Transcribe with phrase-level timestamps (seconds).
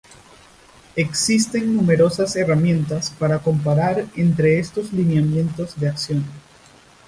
[0.95, 6.25] Existen numerosas herramientas para comparar entre estos lineamientos de acción.